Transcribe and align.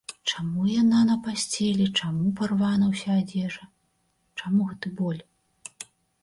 Чаму 0.29 0.61
яна 0.69 1.01
на 1.09 1.17
пасцелі, 1.27 1.85
чаму 1.99 2.31
парвана 2.39 2.85
ўся 2.95 3.11
адзежа, 3.21 3.63
чаму 4.43 4.61
гэты 4.71 4.95
боль? 5.03 5.21